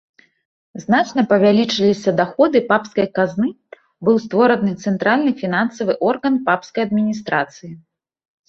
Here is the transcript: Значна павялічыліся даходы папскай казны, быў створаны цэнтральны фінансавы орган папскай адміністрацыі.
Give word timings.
Значна 0.83 1.23
павялічыліся 1.33 2.13
даходы 2.21 2.57
папскай 2.71 3.07
казны, 3.19 3.49
быў 4.09 4.15
створаны 4.25 4.71
цэнтральны 4.87 5.31
фінансавы 5.43 5.93
орган 6.11 6.41
папскай 6.49 6.81
адміністрацыі. 6.89 7.71